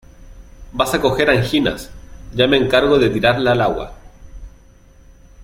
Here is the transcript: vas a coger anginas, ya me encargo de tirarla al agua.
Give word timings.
vas 0.73 0.95
a 0.95 0.99
coger 0.99 1.29
anginas, 1.29 1.91
ya 2.33 2.47
me 2.47 2.57
encargo 2.57 2.97
de 2.97 3.11
tirarla 3.11 3.51
al 3.51 3.61
agua. 3.61 3.93